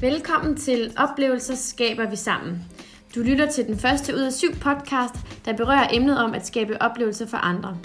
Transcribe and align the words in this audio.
Velkommen 0.00 0.56
til 0.56 0.92
Oplevelser 0.96 1.54
skaber 1.54 2.10
vi 2.10 2.16
sammen. 2.16 2.64
Du 3.14 3.20
lytter 3.20 3.50
til 3.50 3.66
den 3.66 3.78
første 3.78 4.14
ud 4.14 4.20
af 4.20 4.32
syv 4.32 4.54
podcast, 4.54 5.14
der 5.44 5.56
berører 5.56 5.88
emnet 5.92 6.18
om 6.18 6.34
at 6.34 6.46
skabe 6.46 6.82
oplevelser 6.82 7.26
for 7.26 7.36
andre. 7.36 7.78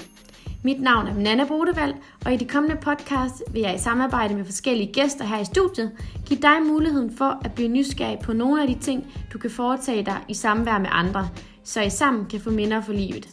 Mit 0.63 0.81
navn 0.81 1.07
er 1.07 1.13
Nana 1.13 1.45
Bodevald, 1.45 1.93
og 2.25 2.33
i 2.33 2.37
de 2.37 2.47
kommende 2.47 2.77
podcast 2.81 3.43
vil 3.51 3.61
jeg 3.61 3.75
i 3.75 3.77
samarbejde 3.77 4.35
med 4.35 4.45
forskellige 4.45 4.93
gæster 4.93 5.25
her 5.25 5.39
i 5.39 5.45
studiet 5.45 5.91
give 6.25 6.41
dig 6.41 6.61
muligheden 6.67 7.17
for 7.17 7.41
at 7.45 7.53
blive 7.53 7.69
nysgerrig 7.69 8.19
på 8.23 8.33
nogle 8.33 8.61
af 8.61 8.67
de 8.67 8.79
ting, 8.79 9.13
du 9.33 9.37
kan 9.37 9.49
foretage 9.49 10.05
dig 10.05 10.17
i 10.27 10.33
samvær 10.33 10.77
med 10.77 10.89
andre, 10.91 11.29
så 11.63 11.81
I 11.81 11.89
sammen 11.89 12.25
kan 12.25 12.39
få 12.39 12.49
minder 12.49 12.81
for 12.81 12.93
livet. 12.93 13.29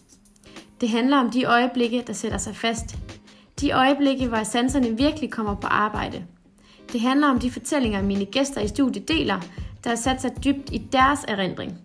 Det 0.81 0.89
handler 0.89 1.17
om 1.17 1.31
de 1.31 1.45
øjeblikke, 1.45 2.05
der 2.07 2.13
sætter 2.13 2.39
sig 2.39 2.57
fast. 2.57 2.97
De 3.61 3.73
øjeblikke, 3.73 4.29
hvor 4.29 4.43
sanserne 4.43 4.97
virkelig 4.97 5.31
kommer 5.31 5.55
på 5.55 5.67
arbejde. 5.67 6.25
Det 6.93 7.01
handler 7.01 7.29
om 7.29 7.39
de 7.39 7.51
fortællinger, 7.51 8.03
mine 8.03 8.25
gæster 8.25 8.61
i 8.61 8.69
studiet 8.69 9.09
deler, 9.09 9.41
der 9.85 9.91
har 9.91 9.97
sat 9.97 10.23
sig 10.23 10.45
dybt 10.45 10.73
i 10.73 10.79
deres 10.93 11.21
erindring. 11.29 11.79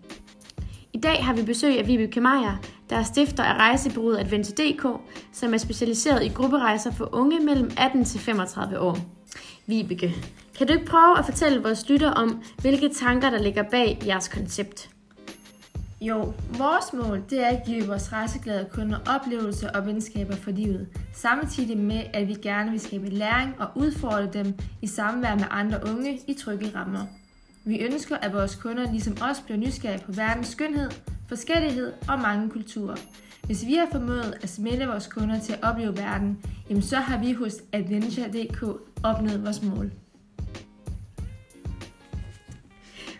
I 0.92 0.98
dag 0.98 1.24
har 1.24 1.34
vi 1.34 1.42
besøg 1.42 1.78
af 1.78 1.86
Vibeke 1.86 2.20
Meier, 2.20 2.56
der 2.90 2.96
er 2.96 3.02
stifter 3.02 3.42
af 3.44 3.54
rejsebureauet 3.54 4.18
Adventure.dk, 4.18 4.86
som 5.32 5.54
er 5.54 5.58
specialiseret 5.58 6.24
i 6.24 6.28
grupperejser 6.28 6.90
for 6.90 7.08
unge 7.12 7.40
mellem 7.40 7.70
18 7.78 8.04
til 8.04 8.20
35 8.20 8.80
år. 8.80 8.98
Vibeke, 9.66 10.14
kan 10.58 10.66
du 10.66 10.72
ikke 10.72 10.86
prøve 10.86 11.18
at 11.18 11.24
fortælle 11.24 11.62
vores 11.62 11.88
lytter 11.88 12.10
om, 12.10 12.42
hvilke 12.60 12.88
tanker, 12.88 13.30
der 13.30 13.42
ligger 13.42 13.62
bag 13.62 13.98
jeres 14.06 14.28
koncept? 14.28 14.95
Jo, 16.00 16.32
vores 16.58 16.92
mål 16.92 17.22
det 17.30 17.40
er 17.44 17.48
at 17.48 17.62
give 17.66 17.86
vores 17.86 18.12
rejseglade 18.12 18.66
kunder 18.72 18.98
oplevelser 19.06 19.70
og 19.70 19.86
venskaber 19.86 20.36
for 20.36 20.50
livet, 20.50 20.88
samtidig 21.12 21.78
med 21.78 22.02
at 22.14 22.28
vi 22.28 22.34
gerne 22.34 22.70
vil 22.70 22.80
skabe 22.80 23.08
læring 23.08 23.54
og 23.60 23.68
udfordre 23.74 24.26
dem 24.32 24.54
i 24.82 24.86
samvær 24.86 25.34
med 25.34 25.44
andre 25.50 25.80
unge 25.90 26.20
i 26.26 26.34
trygge 26.34 26.72
rammer. 26.74 27.06
Vi 27.64 27.78
ønsker, 27.78 28.16
at 28.16 28.32
vores 28.32 28.54
kunder 28.54 28.92
ligesom 28.92 29.16
os 29.30 29.40
bliver 29.40 29.58
nysgerrige 29.58 30.04
på 30.04 30.12
verdens 30.12 30.48
skønhed, 30.48 30.90
forskellighed 31.28 31.92
og 32.08 32.20
mange 32.20 32.50
kulturer. 32.50 32.96
Hvis 33.46 33.66
vi 33.66 33.74
har 33.74 33.88
formået 33.92 34.38
at 34.42 34.48
smelte 34.48 34.86
vores 34.86 35.06
kunder 35.06 35.40
til 35.40 35.52
at 35.52 35.62
opleve 35.62 35.96
verden, 35.96 36.38
jamen 36.70 36.82
så 36.82 36.96
har 36.96 37.18
vi 37.18 37.32
hos 37.32 37.54
Adventure.dk 37.72 38.62
opnået 39.02 39.44
vores 39.44 39.62
mål. 39.62 39.90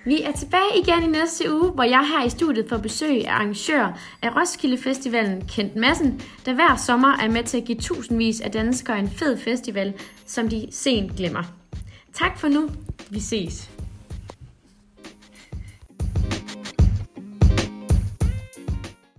Vi 0.06 0.22
er 0.22 0.32
tilbage 0.32 0.78
igen 0.82 1.02
i 1.02 1.06
næste 1.06 1.54
uge, 1.54 1.70
hvor 1.70 1.82
jeg 1.82 2.08
her 2.08 2.26
i 2.26 2.30
studiet 2.30 2.68
får 2.68 2.76
besøg 2.76 3.26
af 3.26 3.32
arrangør 3.32 3.98
af 4.22 4.36
Roskilde 4.36 4.78
Festivalen, 4.78 5.46
Kent 5.48 5.76
Madsen, 5.76 6.20
der 6.44 6.54
hver 6.54 6.76
sommer 6.76 7.16
er 7.16 7.30
med 7.30 7.44
til 7.44 7.56
at 7.56 7.64
give 7.64 7.78
tusindvis 7.78 8.40
af 8.40 8.50
danskere 8.50 8.98
en 8.98 9.10
fed 9.10 9.38
festival, 9.38 9.94
som 10.26 10.48
de 10.48 10.66
sent 10.70 11.16
glemmer. 11.16 11.42
Tak 12.14 12.38
for 12.38 12.48
nu. 12.48 12.70
Vi 13.10 13.20
ses. 13.20 13.75